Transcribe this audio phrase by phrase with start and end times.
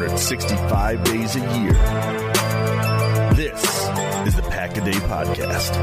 [0.00, 1.74] 365 days a year.
[3.34, 3.62] This
[4.26, 5.76] is the Pack a Day Podcast.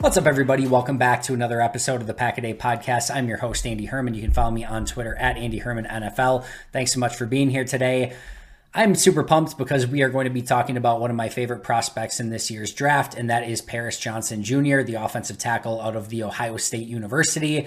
[0.00, 0.68] What's up, everybody?
[0.68, 3.12] Welcome back to another episode of the Pack a Day Podcast.
[3.12, 4.14] I'm your host, Andy Herman.
[4.14, 6.44] You can follow me on Twitter at Andy Herman NFL.
[6.72, 8.14] Thanks so much for being here today.
[8.74, 11.62] I'm super pumped because we are going to be talking about one of my favorite
[11.62, 15.96] prospects in this year's draft, and that is Paris Johnson Jr., the offensive tackle out
[15.96, 17.66] of the Ohio State University.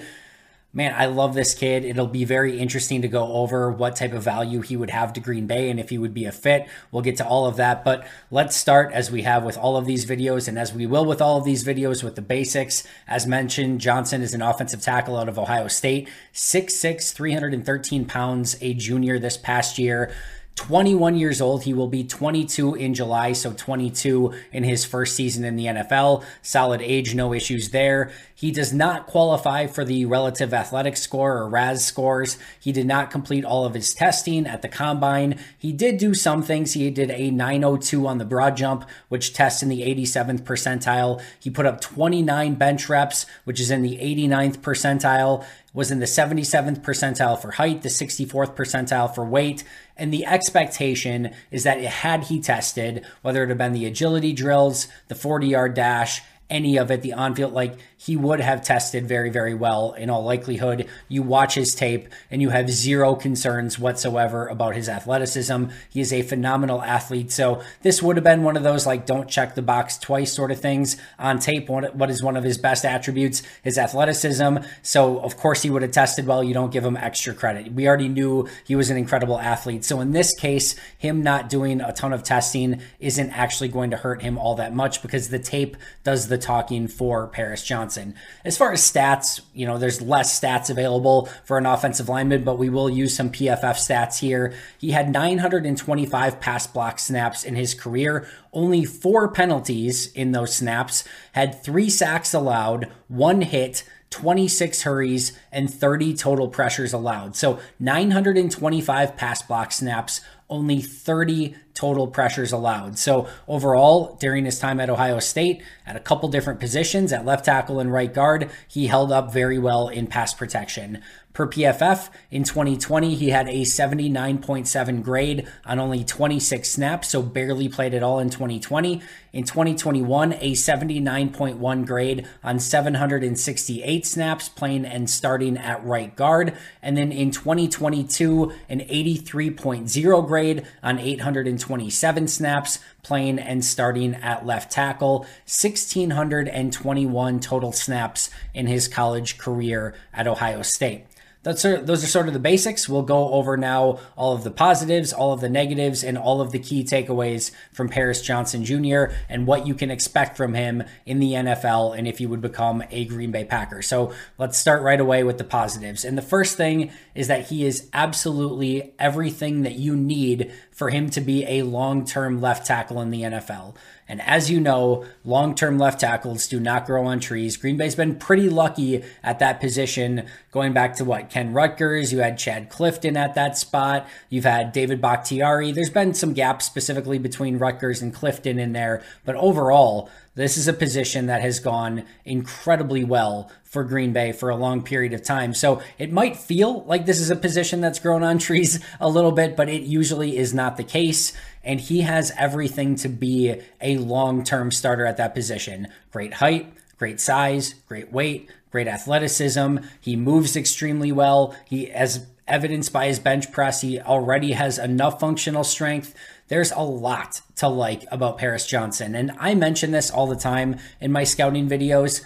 [0.72, 1.84] Man, I love this kid.
[1.84, 5.20] It'll be very interesting to go over what type of value he would have to
[5.20, 6.66] Green Bay and if he would be a fit.
[6.92, 9.84] We'll get to all of that, but let's start as we have with all of
[9.84, 12.84] these videos and as we will with all of these videos with the basics.
[13.08, 18.72] As mentioned, Johnson is an offensive tackle out of Ohio State, 6'6, 313 pounds, a
[18.72, 20.14] junior this past year.
[20.56, 21.64] 21 years old.
[21.64, 26.24] He will be 22 in July, so 22 in his first season in the NFL.
[26.42, 28.12] Solid age, no issues there.
[28.34, 32.38] He does not qualify for the relative athletic score or RAS scores.
[32.60, 35.38] He did not complete all of his testing at the combine.
[35.56, 36.72] He did do some things.
[36.72, 41.22] He did a 902 on the broad jump, which tests in the 87th percentile.
[41.38, 45.44] He put up 29 bench reps, which is in the 89th percentile
[45.74, 49.64] was in the 77th percentile for height, the 64th percentile for weight.
[49.96, 54.32] And the expectation is that it had he tested, whether it had been the agility
[54.32, 58.64] drills, the 40 yard dash, any of it, the on field, like he would have
[58.64, 60.88] tested very, very well in all likelihood.
[61.06, 65.66] You watch his tape and you have zero concerns whatsoever about his athleticism.
[65.88, 67.30] He is a phenomenal athlete.
[67.30, 70.50] So this would have been one of those like don't check the box twice sort
[70.50, 71.68] of things on tape.
[71.68, 73.42] What is one of his best attributes?
[73.62, 74.56] His athleticism.
[74.82, 76.42] So of course he would have tested well.
[76.42, 77.72] You don't give him extra credit.
[77.72, 79.84] We already knew he was an incredible athlete.
[79.84, 83.96] So in this case, him not doing a ton of testing isn't actually going to
[83.98, 87.91] hurt him all that much because the tape does the talking for Paris Johnson.
[87.92, 88.14] Johnson.
[88.44, 92.58] As far as stats, you know, there's less stats available for an offensive lineman, but
[92.58, 94.54] we will use some PFF stats here.
[94.78, 101.04] He had 925 pass block snaps in his career, only four penalties in those snaps,
[101.32, 107.34] had three sacks allowed, one hit, 26 hurries, and 30 total pressures allowed.
[107.34, 110.20] So 925 pass block snaps,
[110.52, 112.98] only 30 total pressures allowed.
[112.98, 117.46] So overall, during his time at Ohio State, at a couple different positions at left
[117.46, 121.02] tackle and right guard, he held up very well in pass protection.
[121.32, 127.70] Per PFF in 2020, he had a 79.7 grade on only 26 snaps, so barely
[127.70, 129.00] played at all in 2020.
[129.32, 136.54] In 2021, a 79.1 grade on 768 snaps, playing and starting at right guard.
[136.82, 144.70] And then in 2022, an 83.0 grade on 827 snaps, playing and starting at left
[144.70, 145.20] tackle.
[145.46, 151.06] 1,621 total snaps in his college career at Ohio State.
[151.42, 152.88] That's those are sort of the basics.
[152.88, 156.52] We'll go over now all of the positives, all of the negatives, and all of
[156.52, 159.06] the key takeaways from Paris Johnson Jr.
[159.28, 162.84] and what you can expect from him in the NFL and if he would become
[162.90, 163.82] a Green Bay Packer.
[163.82, 166.04] So let's start right away with the positives.
[166.04, 171.10] And the first thing is that he is absolutely everything that you need for him
[171.10, 173.74] to be a long term left tackle in the NFL.
[174.12, 177.56] And as you know, long term left tackles do not grow on trees.
[177.56, 181.30] Green Bay's been pretty lucky at that position going back to what?
[181.30, 184.06] Ken Ruettgers, You had Chad Clifton at that spot.
[184.28, 185.72] You've had David Bakhtiari.
[185.72, 189.02] There's been some gaps specifically between Ruettgers and Clifton in there.
[189.24, 194.50] But overall, this is a position that has gone incredibly well for Green Bay for
[194.50, 195.54] a long period of time.
[195.54, 199.32] So it might feel like this is a position that's grown on trees a little
[199.32, 201.32] bit, but it usually is not the case.
[201.64, 205.88] And he has everything to be a long term starter at that position.
[206.10, 209.78] Great height, great size, great weight, great athleticism.
[210.02, 211.56] He moves extremely well.
[211.64, 216.14] He, as evidenced by his bench press, he already has enough functional strength
[216.52, 219.14] there's a lot to like about Paris Johnson.
[219.14, 222.22] And I mention this all the time in my scouting videos,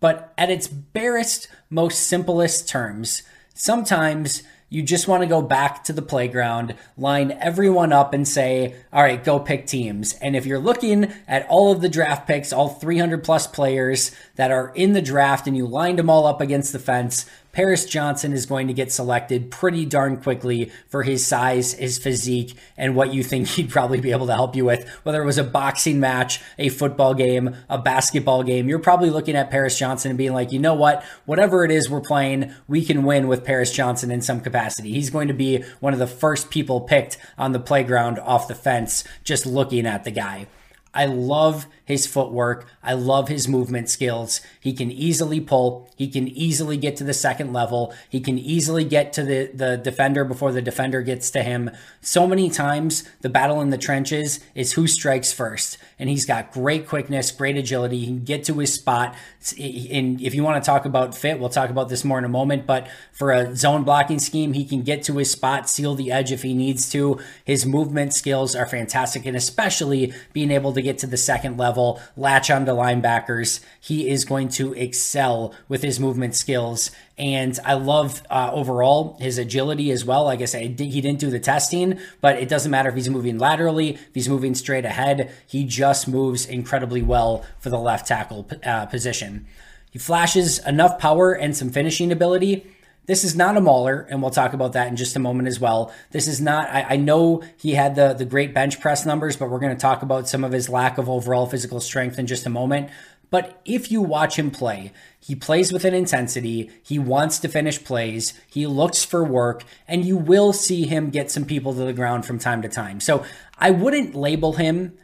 [0.00, 3.22] but at its barest, most simplest terms,
[3.54, 8.76] sometimes you just want to go back to the playground, line everyone up, and say,
[8.92, 10.12] all right, go pick teams.
[10.14, 14.50] And if you're looking at all of the draft picks, all 300 plus players that
[14.50, 17.24] are in the draft, and you lined them all up against the fence,
[17.58, 22.54] Paris Johnson is going to get selected pretty darn quickly for his size, his physique,
[22.76, 24.88] and what you think he'd probably be able to help you with.
[25.02, 29.34] Whether it was a boxing match, a football game, a basketball game, you're probably looking
[29.34, 31.02] at Paris Johnson and being like, you know what?
[31.26, 34.92] Whatever it is we're playing, we can win with Paris Johnson in some capacity.
[34.92, 38.54] He's going to be one of the first people picked on the playground off the
[38.54, 40.46] fence just looking at the guy.
[40.94, 42.66] I love his footwork.
[42.82, 44.42] I love his movement skills.
[44.60, 45.90] He can easily pull.
[45.96, 47.94] He can easily get to the second level.
[48.10, 51.70] He can easily get to the, the defender before the defender gets to him.
[52.02, 55.78] So many times, the battle in the trenches is who strikes first.
[55.98, 58.00] And he's got great quickness, great agility.
[58.00, 59.16] He can get to his spot.
[59.58, 62.28] And if you want to talk about fit, we'll talk about this more in a
[62.28, 62.66] moment.
[62.66, 66.32] But for a zone blocking scheme, he can get to his spot, seal the edge
[66.32, 67.18] if he needs to.
[67.46, 71.77] His movement skills are fantastic, and especially being able to get to the second level
[71.78, 73.60] level, latch onto linebackers.
[73.80, 76.90] He is going to excel with his movement skills.
[77.16, 80.24] And I love uh, overall his agility as well.
[80.24, 83.38] Like I said, he didn't do the testing, but it doesn't matter if he's moving
[83.38, 85.30] laterally, if he's moving straight ahead.
[85.46, 89.46] He just moves incredibly well for the left tackle uh, position.
[89.90, 92.66] He flashes enough power and some finishing ability
[93.08, 95.58] this is not a mauler, and we'll talk about that in just a moment as
[95.58, 95.92] well.
[96.10, 99.48] This is not, I, I know he had the, the great bench press numbers, but
[99.48, 102.44] we're going to talk about some of his lack of overall physical strength in just
[102.44, 102.90] a moment.
[103.30, 106.70] But if you watch him play, he plays with an intensity.
[106.82, 108.34] He wants to finish plays.
[108.46, 112.26] He looks for work, and you will see him get some people to the ground
[112.26, 113.00] from time to time.
[113.00, 113.24] So
[113.58, 114.98] I wouldn't label him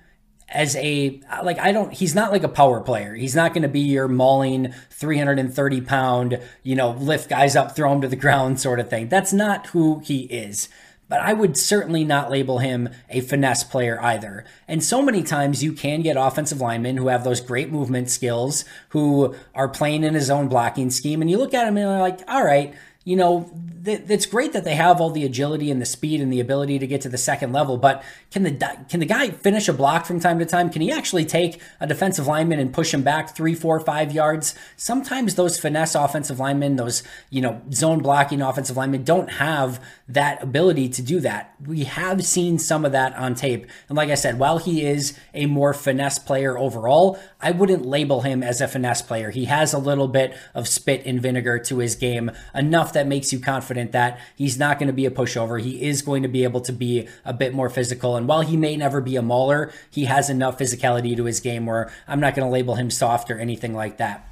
[0.49, 3.15] as a like I don't he's not like a power player.
[3.15, 7.91] He's not going to be your mauling 330 pound, you know, lift guys up, throw
[7.91, 9.09] them to the ground sort of thing.
[9.09, 10.69] That's not who he is.
[11.07, 14.45] But I would certainly not label him a finesse player either.
[14.67, 18.65] And so many times you can get offensive linemen who have those great movement skills,
[18.89, 21.99] who are playing in his own blocking scheme, and you look at him and you're
[21.99, 22.75] like, all right,
[23.05, 23.51] you know,
[23.85, 26.79] th- it's great that they have all the agility and the speed and the ability
[26.79, 30.07] to get to the second level, but can the can the guy finish a block
[30.07, 30.71] from time to time?
[30.71, 34.55] Can he actually take a defensive lineman and push him back three, four, five yards?
[34.77, 40.43] Sometimes those finesse offensive linemen, those you know zone blocking offensive linemen, don't have that
[40.43, 41.55] ability to do that.
[41.65, 45.19] We have seen some of that on tape, and like I said, while he is
[45.35, 49.31] a more finesse player overall, I wouldn't label him as a finesse player.
[49.31, 53.33] He has a little bit of spit and vinegar to his game, enough that makes
[53.33, 55.61] you confident that he's not going to be a pushover.
[55.61, 58.17] He is going to be able to be a bit more physical.
[58.17, 61.67] And while he may never be a mauler, he has enough physicality to his game
[61.67, 64.29] where I'm not going to label him soft or anything like that.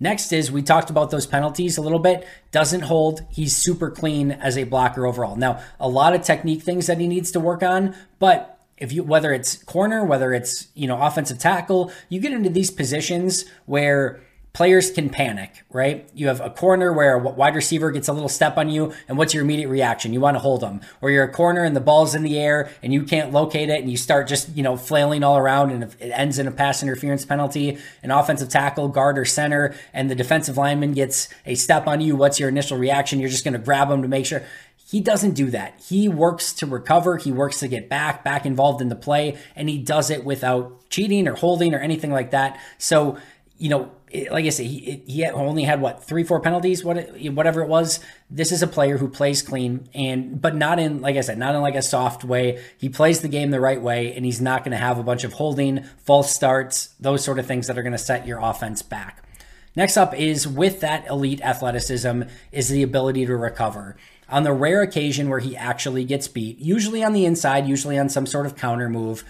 [0.00, 2.26] Next is we talked about those penalties a little bit.
[2.50, 3.24] Doesn't hold.
[3.30, 5.36] He's super clean as a blocker overall.
[5.36, 9.04] Now, a lot of technique things that he needs to work on, but if you
[9.04, 14.20] whether it's corner, whether it's, you know, offensive tackle, you get into these positions where
[14.52, 16.08] players can panic, right?
[16.14, 19.16] You have a corner where a wide receiver gets a little step on you, and
[19.16, 20.12] what's your immediate reaction?
[20.12, 20.82] You want to hold them.
[21.00, 23.80] Or you're a corner and the ball's in the air and you can't locate it,
[23.80, 26.82] and you start just, you know, flailing all around, and it ends in a pass
[26.82, 31.86] interference penalty, an offensive tackle, guard, or center, and the defensive lineman gets a step
[31.86, 32.14] on you.
[32.14, 33.20] What's your initial reaction?
[33.20, 34.42] You're just going to grab them to make sure.
[34.84, 35.80] He doesn't do that.
[35.88, 37.16] He works to recover.
[37.16, 40.90] He works to get back, back involved in the play, and he does it without
[40.90, 42.60] cheating or holding or anything like that.
[42.76, 43.16] So
[43.62, 43.92] you know,
[44.30, 46.96] like I said, he, he only had what three, four penalties, what
[47.32, 48.00] whatever it was.
[48.30, 51.54] This is a player who plays clean and, but not in, like I said, not
[51.54, 52.62] in like a soft way.
[52.76, 55.24] He plays the game the right way, and he's not going to have a bunch
[55.24, 58.82] of holding, false starts, those sort of things that are going to set your offense
[58.82, 59.24] back.
[59.74, 63.96] Next up is with that elite athleticism is the ability to recover.
[64.28, 68.08] On the rare occasion where he actually gets beat, usually on the inside, usually on
[68.08, 69.24] some sort of counter move,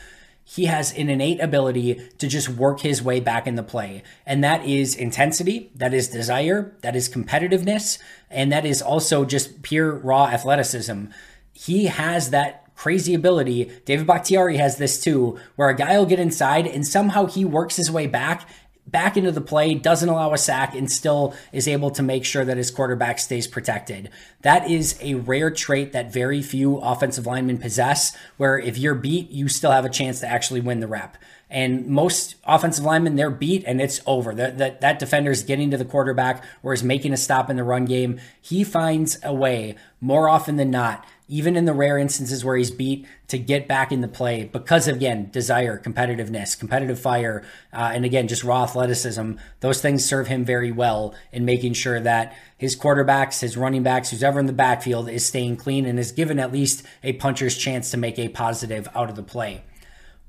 [0.44, 4.02] he has an innate ability to just work his way back in the play.
[4.26, 7.98] And that is intensity, that is desire, that is competitiveness,
[8.30, 11.06] and that is also just pure raw athleticism.
[11.52, 13.70] He has that crazy ability.
[13.84, 17.76] David Bakhtiari has this too, where a guy will get inside and somehow he works
[17.76, 18.48] his way back
[18.86, 22.44] back into the play, doesn't allow a sack, and still is able to make sure
[22.44, 24.10] that his quarterback stays protected.
[24.42, 29.30] That is a rare trait that very few offensive linemen possess, where if you're beat,
[29.30, 31.16] you still have a chance to actually win the rep.
[31.48, 34.34] And most offensive linemen, they're beat and it's over.
[34.34, 37.56] That, that, that defender is getting to the quarterback or is making a stop in
[37.56, 38.18] the run game.
[38.40, 42.70] He finds a way more often than not even in the rare instances where he's
[42.70, 47.90] beat, to get back in the play because of, again, desire, competitiveness, competitive fire, uh,
[47.94, 49.32] and again, just raw athleticism.
[49.60, 54.10] Those things serve him very well in making sure that his quarterbacks, his running backs,
[54.10, 57.56] who's ever in the backfield is staying clean and is given at least a puncher's
[57.56, 59.64] chance to make a positive out of the play.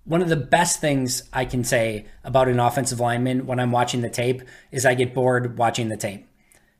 [0.05, 3.99] One of the best things I can say about an offensive lineman when I'm watching
[3.99, 4.41] the tape
[4.71, 6.29] is I get bored watching the tape.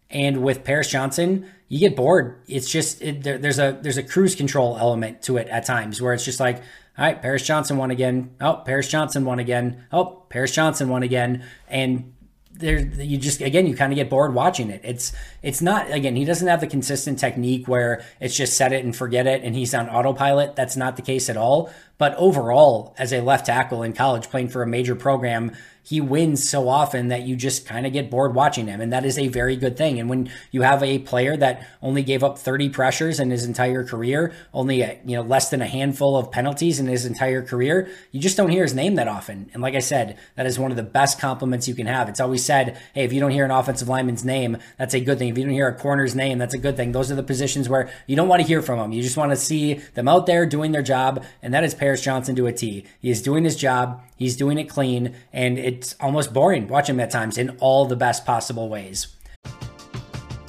[0.10, 2.40] And with Paris Johnson, you get bored.
[2.48, 6.02] It's just it, there, there's a there's a cruise control element to it at times
[6.02, 6.58] where it's just like,
[6.98, 8.36] all right, Paris Johnson won again.
[8.40, 9.86] Oh, Paris Johnson won again.
[9.92, 11.44] Oh, Paris Johnson won again.
[11.68, 12.14] And
[12.54, 14.82] there you just again you kind of get bored watching it.
[14.84, 18.86] It's it's not again he doesn't have the consistent technique where it's just set it
[18.86, 20.56] and forget it and he's on autopilot.
[20.56, 21.74] That's not the case at all.
[21.98, 25.52] But overall, as a left tackle in college playing for a major program,
[25.84, 28.80] he wins so often that you just kind of get bored watching him.
[28.80, 30.00] And that is a very good thing.
[30.00, 33.84] And when you have a player that only gave up 30 pressures in his entire
[33.84, 37.90] career, only a, you know less than a handful of penalties in his entire career,
[38.12, 39.50] you just don't hear his name that often.
[39.54, 42.08] And like I said, that is one of the best compliments you can have.
[42.08, 45.20] It's always said, hey, if you don't hear an offensive lineman's name, that's a good
[45.20, 45.28] thing.
[45.30, 46.94] If you don't hear a corner's name, that's a good thing.
[46.94, 48.94] Those are the positions where you don't want to hear from them.
[48.94, 51.26] You just want to see them out there doing their job.
[51.42, 52.86] And that is Paris Johnson to a T.
[53.02, 54.02] He is doing his job.
[54.16, 57.98] He's doing it clean, and it's almost boring watching him at times in all the
[57.98, 59.08] best possible ways.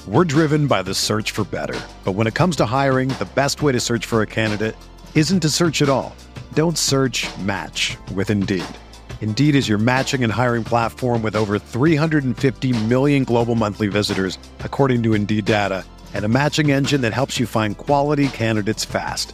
[0.07, 1.77] We're driven by the search for better.
[2.05, 4.77] But when it comes to hiring, the best way to search for a candidate
[5.13, 6.15] isn't to search at all.
[6.53, 8.63] Don't search match with Indeed.
[9.19, 15.03] Indeed is your matching and hiring platform with over 350 million global monthly visitors, according
[15.03, 19.33] to Indeed data, and a matching engine that helps you find quality candidates fast.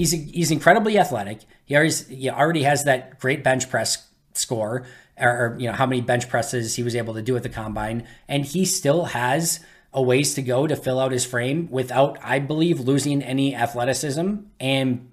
[0.00, 1.40] he's he's incredibly athletic.
[1.66, 4.86] He already he already has that great bench press score,
[5.18, 7.50] or, or you know how many bench presses he was able to do at the
[7.50, 9.60] combine, and he still has
[9.92, 14.36] a ways to go to fill out his frame without, I believe, losing any athleticism.
[14.60, 15.10] And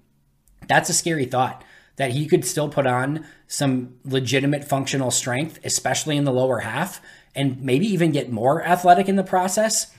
[0.68, 1.64] that's a scary thought
[1.96, 7.00] that he could still put on some legitimate functional strength, especially in the lower half,
[7.34, 9.92] and maybe even get more athletic in the process.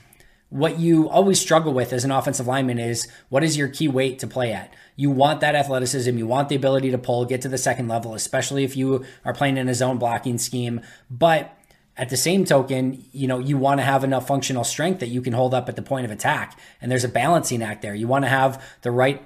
[0.50, 4.18] What you always struggle with as an offensive lineman is what is your key weight
[4.18, 4.74] to play at?
[4.96, 8.14] You want that athleticism, you want the ability to pull, get to the second level,
[8.14, 10.80] especially if you are playing in a zone blocking scheme.
[11.08, 11.56] But
[11.96, 15.22] at the same token, you know, you want to have enough functional strength that you
[15.22, 16.58] can hold up at the point of attack.
[16.80, 17.94] And there's a balancing act there.
[17.94, 19.22] You want to have the right,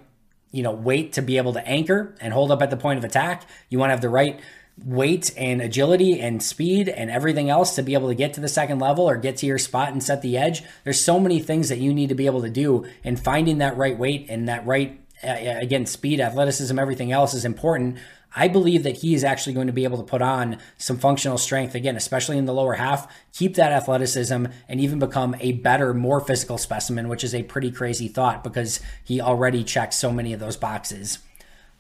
[0.51, 3.05] you know, weight to be able to anchor and hold up at the point of
[3.05, 3.45] attack.
[3.71, 4.41] You want to have the right
[4.83, 8.49] weight and agility and speed and everything else to be able to get to the
[8.49, 10.63] second level or get to your spot and set the edge.
[10.83, 13.77] There's so many things that you need to be able to do and finding that
[13.77, 17.99] right weight and that right uh, uh, again speed athleticism everything else is important
[18.37, 21.39] I believe that he is actually going to be able to put on some functional
[21.39, 25.95] strength again, especially in the lower half, keep that athleticism, and even become a better,
[25.95, 30.33] more physical specimen, which is a pretty crazy thought because he already checks so many
[30.33, 31.21] of those boxes.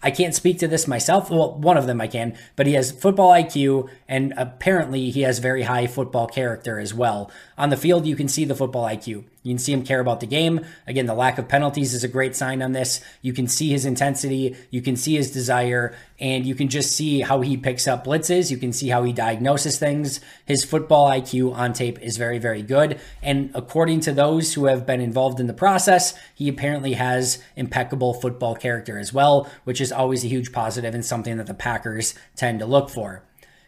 [0.04, 1.30] I can't speak to this myself.
[1.30, 5.38] Well, one of them I can, but he has football IQ and apparently he has
[5.38, 7.30] very high football character as well.
[7.56, 9.24] On the field, you can see the football IQ.
[9.44, 10.64] You can see him care about the game.
[10.86, 13.02] Again, the lack of penalties is a great sign on this.
[13.20, 17.20] You can see his intensity, you can see his desire, and you can just see
[17.20, 18.50] how he picks up blitzes.
[18.50, 20.20] You can see how he diagnoses things.
[20.46, 22.98] His football IQ on tape is very, very good.
[23.22, 28.14] And according to those who have been involved in the process, he apparently has impeccable
[28.14, 32.14] football character as well, which is always a huge positive and something that the Packers
[32.34, 33.22] tend to look for.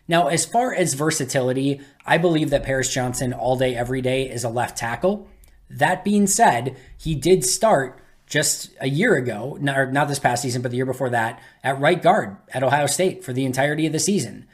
[0.09, 4.45] Now, as far as versatility, I believe that Paris Johnson all day, every day is
[4.45, 5.29] a left tackle.
[5.69, 10.63] That being said, he did start just a year ago, not, not this past season,
[10.63, 13.93] but the year before that, at right guard at Ohio State for the entirety of
[13.93, 14.47] the season.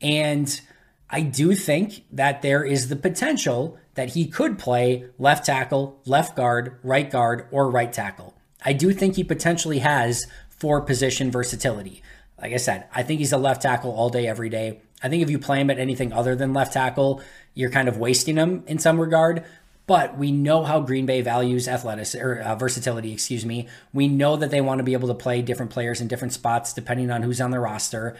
[0.00, 0.60] And
[1.10, 6.36] I do think that there is the potential that he could play left tackle, left
[6.36, 8.34] guard, right guard, or right tackle.
[8.64, 12.02] I do think he potentially has four position versatility.
[12.40, 14.80] Like I said, I think he's a left tackle all day, every day.
[15.02, 17.22] I think if you play him at anything other than left tackle,
[17.54, 19.44] you're kind of wasting him in some regard.
[19.88, 23.68] But we know how Green Bay values athletics or uh, versatility, excuse me.
[23.94, 26.74] We know that they want to be able to play different players in different spots
[26.74, 28.14] depending on who's on the roster.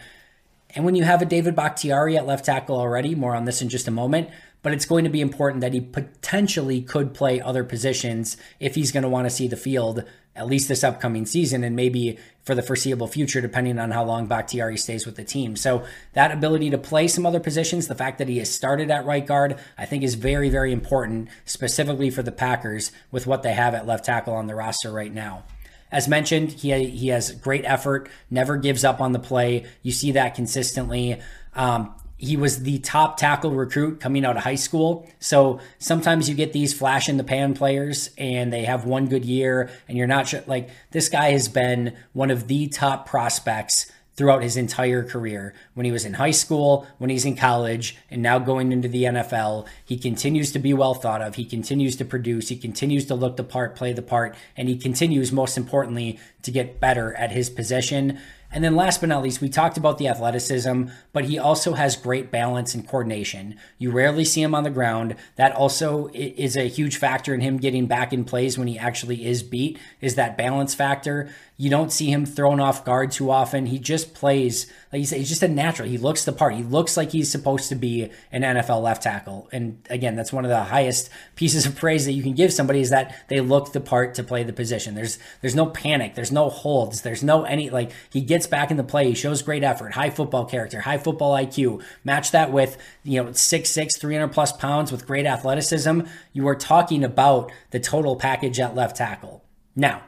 [0.71, 3.69] And when you have a David Bakhtiari at left tackle already, more on this in
[3.69, 4.31] just a moment,
[4.63, 8.91] but it's going to be important that he potentially could play other positions if he's
[8.91, 10.03] going to want to see the field
[10.39, 14.25] at least this upcoming season and maybe for the foreseeable future, depending on how long
[14.25, 15.57] Bakhtiari stays with the team.
[15.57, 19.05] So that ability to play some other positions, the fact that he has started at
[19.05, 23.53] right guard, I think is very, very important, specifically for the Packers with what they
[23.53, 25.43] have at left tackle on the roster right now.
[25.91, 29.65] As mentioned, he he has great effort, never gives up on the play.
[29.81, 31.19] You see that consistently.
[31.53, 35.07] Um, he was the top tackle recruit coming out of high school.
[35.19, 39.23] So sometimes you get these flash in the pan players and they have one good
[39.23, 40.43] year and you're not sure.
[40.45, 45.53] Like this guy has been one of the top prospects throughout his entire career.
[45.75, 49.05] When he was in high school, when he's in college, and now going into the
[49.05, 51.35] NFL, he continues to be well thought of.
[51.35, 52.49] He continues to produce.
[52.49, 56.51] He continues to look the part, play the part, and he continues, most importantly, to
[56.51, 58.19] get better at his position.
[58.51, 61.95] And then last but not least, we talked about the athleticism, but he also has
[61.95, 63.55] great balance and coordination.
[63.77, 65.15] You rarely see him on the ground.
[65.35, 69.25] That also is a huge factor in him getting back in plays when he actually
[69.25, 71.29] is beat, is that balance factor.
[71.61, 73.65] You don't see him thrown off guard too often.
[73.65, 75.89] He just plays, like you say, he's just a natural.
[75.89, 76.55] He looks the part.
[76.55, 79.49] He looks like he's supposed to be an NFL left tackle.
[79.51, 82.79] And again, that's one of the highest pieces of praise that you can give somebody
[82.79, 84.95] is that they look the part to play the position.
[84.95, 86.15] There's there's no panic.
[86.15, 87.01] There's no holds.
[87.01, 89.09] There's no any like he gets back in the play.
[89.09, 91.83] He shows great effort, high football character, high football IQ.
[92.05, 96.03] Match that with, you know, 6'6, 300 plus pounds with great athleticism.
[96.31, 99.43] You are talking about the total package at left tackle.
[99.75, 100.03] Now,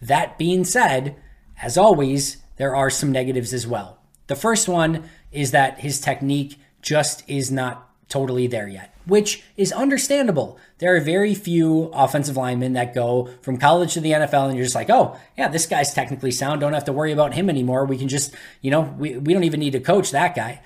[0.00, 1.16] that being said,
[1.62, 3.98] as always, there are some negatives as well.
[4.26, 9.72] The first one is that his technique just is not totally there yet, which is
[9.72, 10.58] understandable.
[10.78, 14.64] There are very few offensive linemen that go from college to the NFL and you're
[14.64, 16.60] just like, oh, yeah, this guy's technically sound.
[16.60, 17.84] Don't have to worry about him anymore.
[17.84, 20.60] We can just, you know, we, we don't even need to coach that guy.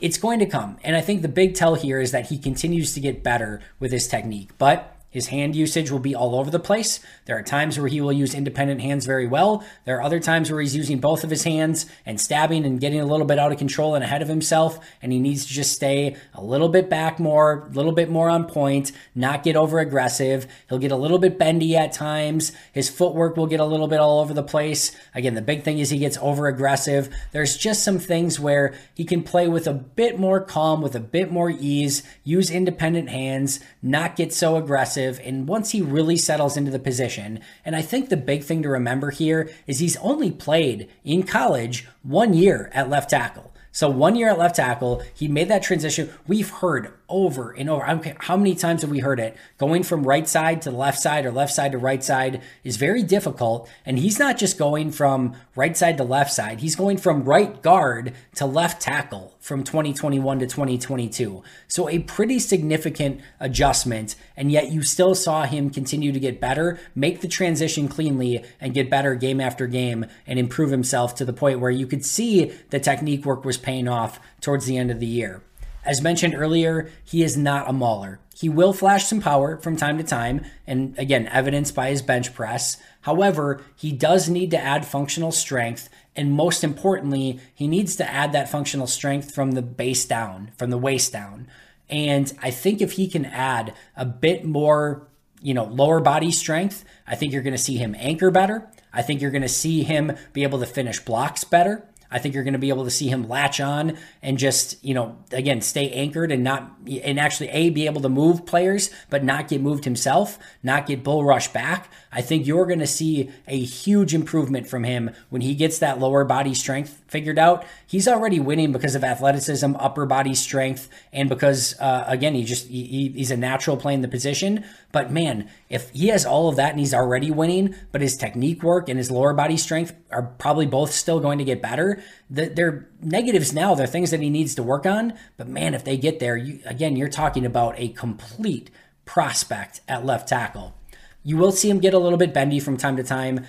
[0.00, 0.78] It's going to come.
[0.84, 3.90] And I think the big tell here is that he continues to get better with
[3.90, 4.50] his technique.
[4.56, 7.00] But his hand usage will be all over the place.
[7.24, 9.64] There are times where he will use independent hands very well.
[9.86, 13.00] There are other times where he's using both of his hands and stabbing and getting
[13.00, 14.78] a little bit out of control and ahead of himself.
[15.00, 18.28] And he needs to just stay a little bit back more, a little bit more
[18.28, 20.46] on point, not get over aggressive.
[20.68, 22.52] He'll get a little bit bendy at times.
[22.72, 24.94] His footwork will get a little bit all over the place.
[25.14, 27.08] Again, the big thing is he gets over aggressive.
[27.32, 31.00] There's just some things where he can play with a bit more calm, with a
[31.00, 35.24] bit more ease, use independent hands, not get so aggressive aggressive.
[35.24, 38.68] And once he really settles into the position, and I think the big thing to
[38.68, 43.54] remember here is he's only played in college one year at left tackle.
[43.70, 46.10] So one year at left tackle, he made that transition.
[46.26, 47.84] We've heard over and over.
[47.84, 49.36] I don't care how many times have we heard it.
[49.56, 53.02] Going from right side to left side or left side to right side is very
[53.02, 53.68] difficult.
[53.86, 57.60] And he's not just going from right side to left side, he's going from right
[57.62, 61.42] guard to left tackle from 2021 to 2022.
[61.66, 64.14] So a pretty significant adjustment.
[64.36, 68.74] And yet you still saw him continue to get better, make the transition cleanly, and
[68.74, 72.52] get better game after game and improve himself to the point where you could see
[72.70, 75.42] the technique work was paying off towards the end of the year.
[75.84, 78.20] As mentioned earlier, he is not a mauler.
[78.34, 82.34] He will flash some power from time to time, and again, evidenced by his bench
[82.34, 82.76] press.
[83.00, 88.32] However, he does need to add functional strength, and most importantly, he needs to add
[88.32, 91.48] that functional strength from the base down, from the waist down.
[91.90, 95.08] And I think if he can add a bit more,
[95.42, 98.70] you know, lower body strength, I think you're going to see him anchor better.
[98.92, 101.88] I think you're going to see him be able to finish blocks better.
[102.10, 104.94] I think you're going to be able to see him latch on and just, you
[104.94, 106.72] know, again, stay anchored and not,
[107.04, 111.04] and actually, A, be able to move players, but not get moved himself, not get
[111.04, 111.90] bull rush back.
[112.10, 115.98] I think you're going to see a huge improvement from him when he gets that
[115.98, 117.64] lower body strength figured out.
[117.86, 122.68] He's already winning because of athleticism, upper body strength, and because, uh, again, he just,
[122.68, 124.64] he, he's a natural playing the position.
[124.90, 128.62] But man, if he has all of that and he's already winning, but his technique
[128.62, 132.88] work and his lower body strength are probably both still going to get better, they're
[133.02, 133.74] negatives now.
[133.74, 135.12] They're things that he needs to work on.
[135.36, 138.70] But man, if they get there, you, again, you're talking about a complete
[139.04, 140.74] prospect at left tackle.
[141.22, 143.44] You will see him get a little bit bendy from time to time.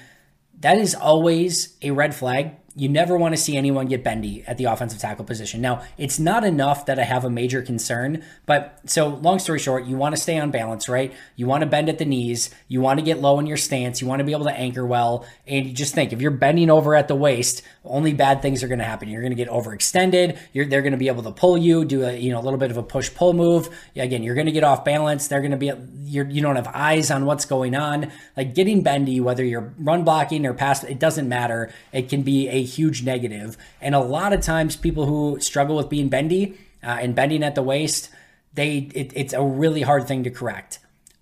[0.59, 4.57] That is always a red flag you never want to see anyone get bendy at
[4.57, 5.61] the offensive tackle position.
[5.61, 9.85] Now, it's not enough that I have a major concern, but so long story short,
[9.85, 11.13] you want to stay on balance, right?
[11.35, 14.01] You want to bend at the knees, you want to get low in your stance,
[14.01, 16.69] you want to be able to anchor well, and you just think if you're bending
[16.69, 19.09] over at the waist, only bad things are going to happen.
[19.09, 22.03] You're going to get overextended, you're, they're going to be able to pull you, do
[22.03, 23.69] a you know a little bit of a push pull move.
[23.95, 25.27] Again, you're going to get off balance.
[25.27, 25.71] They're going to be
[26.03, 28.11] you're, you don't have eyes on what's going on.
[28.35, 31.71] Like getting bendy, whether you're run blocking or pass, it doesn't matter.
[31.91, 33.57] It can be a huge negative.
[33.81, 37.55] And a lot of times, people who struggle with being bendy uh, and bending at
[37.55, 38.09] the waist,
[38.53, 40.79] they it, it's a really hard thing to correct.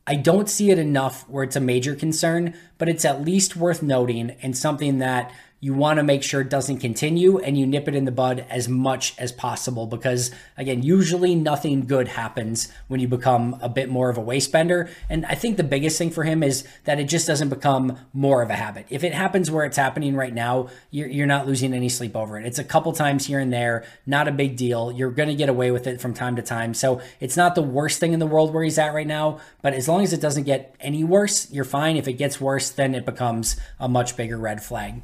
[0.10, 3.84] I don't see it enough where it's a major concern, but it's at least worth
[3.84, 7.88] noting and something that you want to make sure it doesn't continue and you nip
[7.88, 13.00] it in the bud as much as possible because again usually nothing good happens when
[13.00, 16.12] you become a bit more of a waist bender and i think the biggest thing
[16.12, 18.86] for him is that it just doesn't become more of a habit.
[18.90, 22.40] If it happens where it's happening right now you're, you're not losing any sleep over
[22.40, 22.46] it.
[22.46, 24.92] It's a couple times here and there not a big deal.
[24.92, 26.74] You're going to get away with it from time to time.
[26.74, 29.74] So it's not the worst thing in the world where he's at right now but
[29.74, 31.98] as long as it doesn't get any worse you're fine.
[31.98, 35.02] If it gets worse then it becomes a much bigger red flag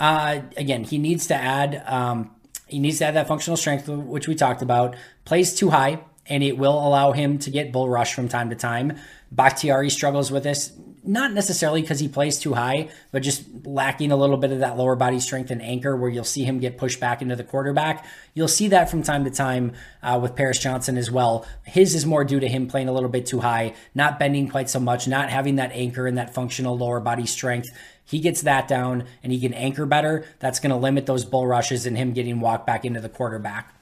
[0.00, 2.34] uh, again, he needs to add um,
[2.66, 4.96] he needs to add that functional strength, which we talked about.
[5.24, 8.56] Plays too high, and it will allow him to get bull rush from time to
[8.56, 8.96] time.
[9.32, 10.72] Bakhtiari struggles with this,
[11.04, 14.76] not necessarily because he plays too high, but just lacking a little bit of that
[14.76, 18.06] lower body strength and anchor where you'll see him get pushed back into the quarterback.
[18.34, 21.46] You'll see that from time to time uh, with Paris Johnson as well.
[21.64, 24.70] His is more due to him playing a little bit too high, not bending quite
[24.70, 27.68] so much, not having that anchor and that functional lower body strength
[28.10, 31.46] he gets that down and he can anchor better, that's going to limit those bull
[31.46, 33.72] rushes and him getting walked back into the quarterback.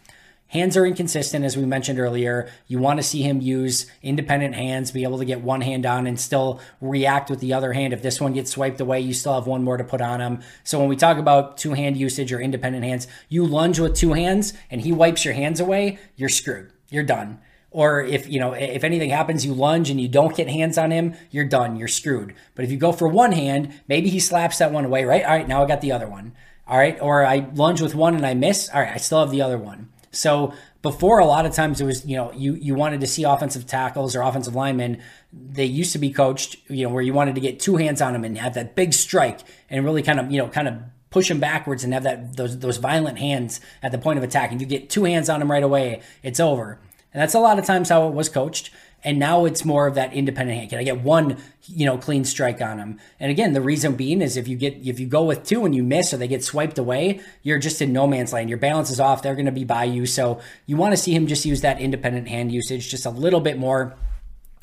[0.48, 2.50] Hands are inconsistent, as we mentioned earlier.
[2.66, 6.06] You want to see him use independent hands, be able to get one hand on
[6.06, 7.92] and still react with the other hand.
[7.92, 10.40] If this one gets swiped away, you still have one more to put on him.
[10.64, 14.12] So when we talk about two hand usage or independent hands, you lunge with two
[14.12, 16.72] hands and he wipes your hands away, you're screwed.
[16.90, 17.40] You're done.
[17.70, 20.90] Or if you know if anything happens, you lunge and you don't get hands on
[20.90, 21.76] him, you're done.
[21.76, 22.34] You're screwed.
[22.54, 25.22] But if you go for one hand, maybe he slaps that one away, right?
[25.22, 26.32] All right, now I got the other one.
[26.66, 28.68] All right, or I lunge with one and I miss.
[28.70, 29.90] All right, I still have the other one.
[30.10, 33.24] So before, a lot of times it was you know you you wanted to see
[33.24, 35.02] offensive tackles or offensive linemen.
[35.32, 38.14] They used to be coached, you know, where you wanted to get two hands on
[38.14, 40.74] them and have that big strike and really kind of you know kind of
[41.10, 44.52] push him backwards and have that those those violent hands at the point of attack.
[44.52, 46.78] And you get two hands on him right away, it's over.
[47.18, 48.70] And that's a lot of times how it was coached.
[49.02, 50.70] And now it's more of that independent hand.
[50.70, 53.00] Can I get one, you know, clean strike on him?
[53.18, 55.74] And again, the reason being is if you get if you go with two and
[55.74, 58.48] you miss or they get swiped away, you're just in no man's land.
[58.48, 59.22] Your balance is off.
[59.22, 60.06] They're going to be by you.
[60.06, 63.40] So you want to see him just use that independent hand usage just a little
[63.40, 63.96] bit more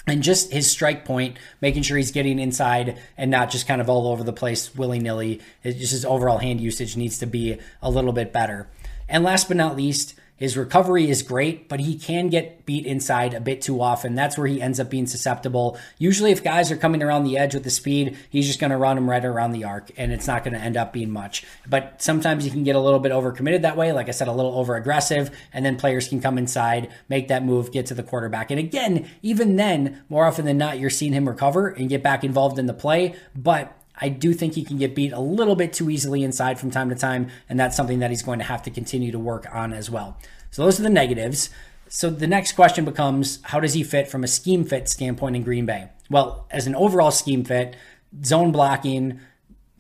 [0.08, 3.90] and just his strike point, making sure he's getting inside and not just kind of
[3.90, 5.42] all over the place willy nilly.
[5.62, 8.70] Just his overall hand usage needs to be a little bit better.
[9.10, 13.34] And last but not least, his recovery is great, but he can get beat inside
[13.34, 14.16] a bit too often.
[14.16, 15.78] That's where he ends up being susceptible.
[15.98, 18.78] Usually, if guys are coming around the edge with the speed, he's just going to
[18.78, 21.46] run them right around the arc, and it's not going to end up being much.
[21.68, 23.94] But sometimes you can get a little bit overcommitted that way.
[23.94, 27.46] Like I said, a little over aggressive, and then players can come inside, make that
[27.46, 28.52] move, get to the quarterback.
[28.52, 32.26] And again, even then, more often than not, you're seeing him recover and get back
[32.26, 33.16] involved in the play.
[33.36, 36.72] But I do think he can get beat a little bit too easily inside from
[36.72, 39.48] time to time, and that's something that he's going to have to continue to work
[39.54, 40.18] on as well.
[40.52, 41.50] So those are the negatives.
[41.88, 45.44] So the next question becomes how does he fit from a scheme fit standpoint in
[45.44, 45.90] Green Bay?
[46.10, 47.76] Well, as an overall scheme fit,
[48.24, 49.20] zone blocking,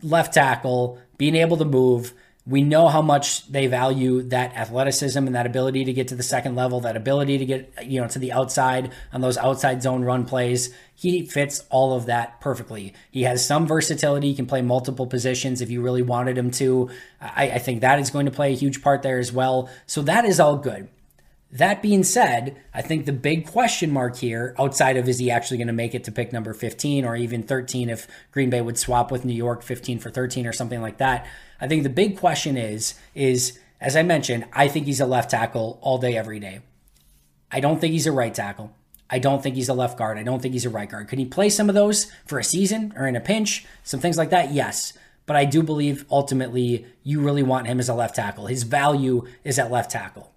[0.01, 2.13] left tackle, being able to move,
[2.47, 6.23] we know how much they value that athleticism and that ability to get to the
[6.23, 10.03] second level, that ability to get, you know, to the outside on those outside zone
[10.03, 10.73] run plays.
[10.93, 12.93] He fits all of that perfectly.
[13.09, 14.29] He has some versatility.
[14.29, 16.91] He can play multiple positions if you really wanted him to.
[17.19, 19.69] I, I think that is going to play a huge part there as well.
[19.87, 20.87] So that is all good.
[21.55, 25.55] That being said, I think the big question mark here, outside of is he actually
[25.55, 28.77] going to make it to pick number 15 or even 13 if Green Bay would
[28.77, 31.25] swap with New York 15 for 13 or something like that.
[31.61, 35.31] I think the big question is, is as I mentioned, I think he's a left
[35.31, 36.59] tackle all day, every day.
[37.49, 38.75] I don't think he's a right tackle.
[39.09, 40.17] I don't think he's a left guard.
[40.17, 41.07] I don't think he's a right guard.
[41.07, 43.65] Could he play some of those for a season or in a pinch?
[43.81, 44.51] Some things like that?
[44.51, 44.91] Yes.
[45.25, 48.47] But I do believe ultimately you really want him as a left tackle.
[48.47, 50.33] His value is at left tackle.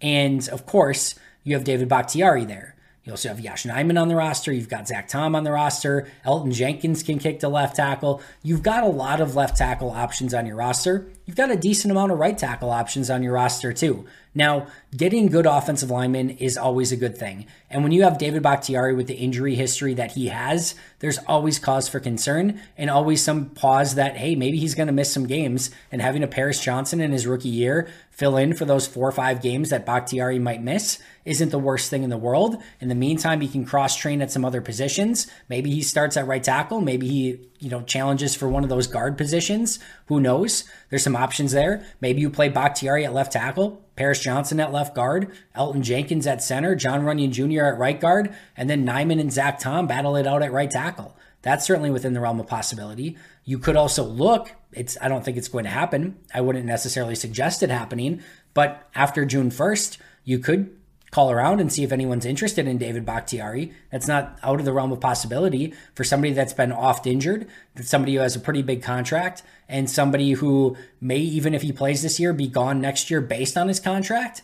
[0.00, 2.74] And of course, you have David Bakhtiari there.
[3.04, 4.52] You also have Yosh Nijman on the roster.
[4.52, 6.06] You've got Zach Tom on the roster.
[6.26, 8.20] Elgton Jenkins can kick to left tackle.
[8.42, 11.10] You've got a lot of left tackle options on your roster.
[11.28, 14.06] You've got a decent amount of right tackle options on your roster too.
[14.34, 17.44] Now, getting good offensive linemen is always a good thing.
[17.68, 21.58] And when you have David Bakhtiari with the injury history that he has, there's always
[21.58, 25.26] cause for concern and always some pause that, hey, maybe he's going to miss some
[25.26, 25.70] games.
[25.92, 29.12] And having a Paris Johnson in his rookie year fill in for those four or
[29.12, 32.56] five games that Bakhtiari might miss isn't the worst thing in the world.
[32.80, 35.26] In the meantime, he can cross train at some other positions.
[35.48, 36.80] Maybe he starts at right tackle.
[36.80, 39.78] Maybe he, you know, challenges for one of those guard positions.
[40.06, 40.64] Who knows?
[40.90, 41.84] There's some options there.
[42.00, 46.42] Maybe you play Bakhtiari at left tackle, Paris Johnson at left guard, Elgton Jenkins at
[46.42, 47.64] center, John Runyan Jr.
[47.66, 51.16] at right guard, and then Nijman and Zach Tom battle it out at right tackle.
[51.42, 53.16] That's certainly within the realm of possibility.
[53.44, 56.18] You could also look, it's I don't think it's going to happen.
[56.34, 58.22] I wouldn't necessarily suggest it happening,
[58.54, 60.77] but after June 1st, you could
[61.18, 63.72] call around and see if anyone's interested in David Bakhtiari.
[63.90, 67.48] That's not out of the realm of possibility for somebody that's been oft injured,
[67.82, 72.02] somebody who has a pretty big contract, and somebody who may, even if he plays
[72.02, 74.42] this year, be gone next year based on his contract.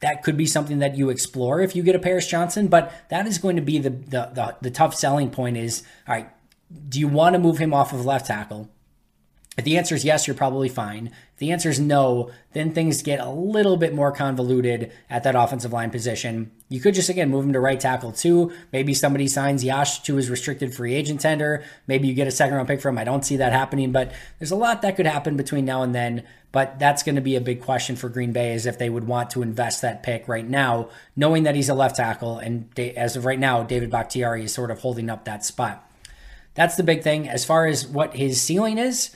[0.00, 3.26] That could be something that you explore if you get a Paris Johnson, but that
[3.26, 6.30] is going to be the the, the, the tough selling point is all right,
[6.88, 8.70] do you want to move him off of left tackle?
[9.58, 11.08] If the answer is yes, you're probably fine.
[11.08, 15.34] If the answer is no, then things get a little bit more convoluted at that
[15.34, 16.52] offensive line position.
[16.68, 18.52] You could just, again, move him to right tackle too.
[18.72, 21.64] Maybe somebody signs Yash to his restricted free agent tender.
[21.88, 23.00] Maybe you get a second round pick from him.
[23.00, 25.92] I don't see that happening, but there's a lot that could happen between now and
[25.92, 26.22] then.
[26.52, 29.08] But that's going to be a big question for Green Bay is if they would
[29.08, 32.38] want to invest that pick right now, knowing that he's a left tackle.
[32.38, 35.84] And as of right now, David Bakhtiari is sort of holding up that spot.
[36.54, 37.28] That's the big thing.
[37.28, 39.10] As far as what his ceiling is,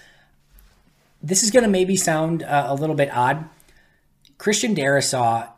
[1.23, 3.49] this is going to maybe sound uh, a little bit odd.
[4.39, 5.49] Christian Darrisaw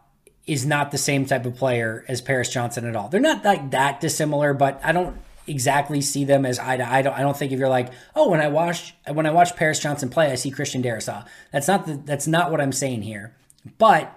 [0.47, 3.09] is not the same type of player as Paris Johnson at all.
[3.09, 6.99] They're not like that dissimilar, but I don't exactly see them as eye to eye.
[6.99, 9.57] I don't, I don't think if you're like, oh, when I watch when I watch
[9.57, 11.27] Paris Johnson play, I see Christian Darrisaw.
[11.51, 13.35] That's not the, that's not what I'm saying here.
[13.79, 14.17] But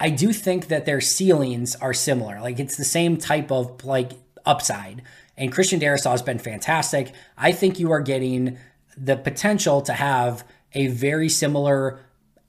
[0.00, 2.40] I do think that their ceilings are similar.
[2.40, 4.12] Like it's the same type of like
[4.44, 5.02] upside.
[5.36, 7.12] And Christian Darrisaw has been fantastic.
[7.36, 8.58] I think you are getting
[8.96, 12.00] the potential to have a very similar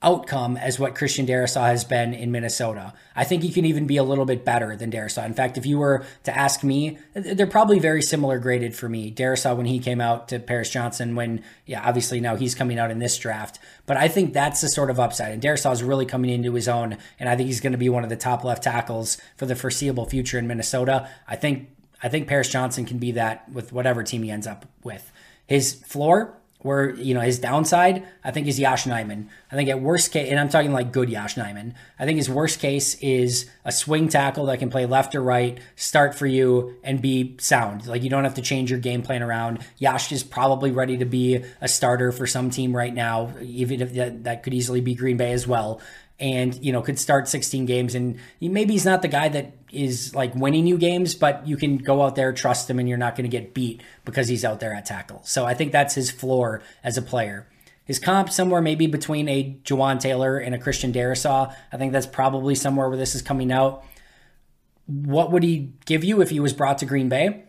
[0.02, 2.92] outcome as what Christian Darrisaw has been in Minnesota.
[3.16, 5.24] I think he can even be a little bit better than Darrisaw.
[5.24, 9.10] In fact, if you were to ask me, they're probably very similar graded for me.
[9.10, 12.90] Darrisaw when he came out to Paris Johnson when, yeah, obviously now he's coming out
[12.90, 13.58] in this draft.
[13.86, 15.32] But I think that's the sort of upside.
[15.32, 17.88] And Darrisaw is really coming into his own, and I think he's going to be
[17.88, 21.08] one of the top left tackles for the foreseeable future in Minnesota.
[21.26, 21.70] I think
[22.02, 25.10] I think Paris Johnson can be that with whatever team he ends up with.
[25.46, 26.36] His floor,
[26.66, 29.28] where you know his downside, I think is Yash Nijman.
[29.50, 31.72] I think at worst case, and I'm talking like good Yash Nijman.
[31.98, 35.58] I think his worst case is a swing tackle that can play left or right,
[35.76, 37.86] start for you, and be sound.
[37.86, 39.60] Like you don't have to change your game plan around.
[39.78, 43.94] Yash is probably ready to be a starter for some team right now, even if
[43.94, 45.80] that, that could easily be Green Bay as well
[46.18, 50.14] and you know could start 16 games and maybe he's not the guy that is
[50.14, 53.14] like winning you games but you can go out there trust him and you're not
[53.14, 56.10] going to get beat because he's out there at tackle so i think that's his
[56.10, 57.46] floor as a player
[57.86, 61.54] his comp somewhere maybe between a Jawaan Taylor and a Christian Darrisaw.
[61.72, 63.84] I think that's probably somewhere where this is coming out.
[64.86, 67.44] What would he give you if he was brought to Green Bay?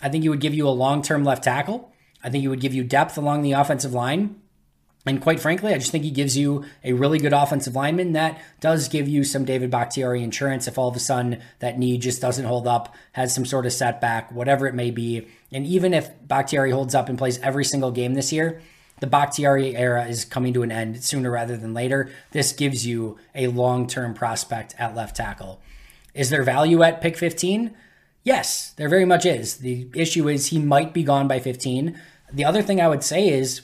[0.00, 1.92] I think he would give you a long-term left tackle.
[2.22, 4.40] I think he would give you depth along the offensive line.
[5.04, 8.40] And quite frankly, I just think he gives you a really good offensive lineman that
[8.60, 12.20] does give you some David Bakhtiari insurance if all of a sudden that knee just
[12.20, 15.26] doesn't hold up, has some sort of setback, whatever it may be.
[15.50, 18.62] And even if Bakhtiari holds up and plays every single game this year,
[19.00, 22.08] the Bakhtiari era is coming to an end sooner rather than later.
[22.30, 25.60] This gives you a long term prospect at left tackle.
[26.14, 27.74] Is there value at pick 15?
[28.22, 29.56] Yes, there very much is.
[29.56, 31.98] The issue is he might be gone by 15.
[32.32, 33.62] The other thing I would say is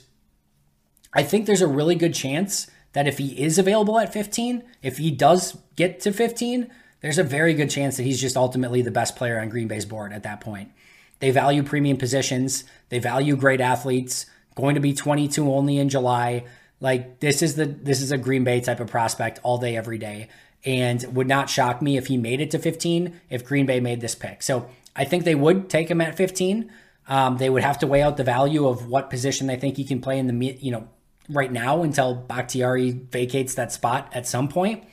[1.13, 4.97] I think there's a really good chance that if he is available at 15, if
[4.97, 6.69] he does get to 15,
[7.01, 9.85] there's a very good chance that he's just ultimately the best player on Green Bay's
[9.85, 10.71] board at that point.
[11.19, 16.45] They value premium positions, they value great athletes, going to be 22 only in July.
[16.79, 19.97] Like this is the this is a Green Bay type of prospect all day every
[19.97, 20.29] day.
[20.65, 24.01] and would not shock me if he made it to 15 if Green Bay made
[24.01, 24.43] this pick.
[24.43, 26.69] So I think they would take him at 15.
[27.07, 29.85] Um, they would have to weigh out the value of what position they think he
[29.85, 30.87] can play in the you know
[31.29, 34.83] right now until Bakhtiari vacates that spot at some point.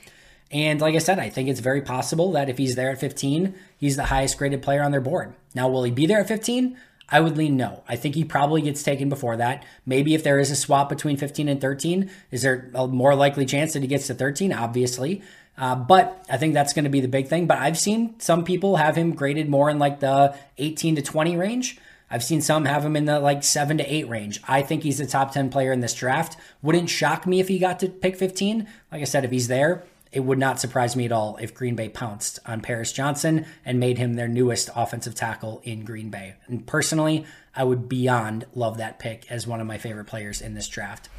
[0.51, 3.53] And like I said, I think it's very possible that if he's there at 15,
[3.77, 5.33] he's the highest graded player on their board.
[5.53, 6.77] Now, will he be there at 15?
[7.09, 7.83] I would lean no.
[7.87, 9.65] I think he probably gets taken before that.
[9.85, 13.45] Maybe if there is a swap between 15 and 13, is there a more likely
[13.45, 14.53] chance that he gets to 13?
[14.53, 15.21] Obviously.
[15.57, 17.47] Uh, but I think that's going to be the big thing.
[17.47, 21.35] But I've seen some people have him graded more in like the 18 to 20
[21.35, 21.79] range.
[22.09, 24.41] I've seen some have him in the like 7 to 8 range.
[24.47, 26.37] I think he's a top 10 player in this draft.
[26.61, 28.67] Wouldn't shock me if he got to pick 15.
[28.91, 31.75] Like I said, if he's there, it would not surprise me at all if Green
[31.75, 36.35] Bay pounced on Paris Johnson and made him their newest offensive tackle in Green Bay.
[36.47, 40.53] And personally, I would beyond love that pick as one of my favorite players in
[40.53, 41.09] this draft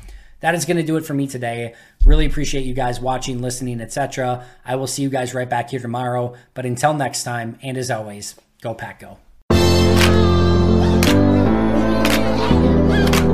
[0.40, 1.74] that is going to do it for me today.
[2.04, 4.44] Really appreciate you guys watching, listening, etc.
[4.64, 6.34] I will see you guys right back here tomorrow.
[6.54, 9.18] But until next time, and as always, go Pack Go.
[12.98, 13.27] Thank you.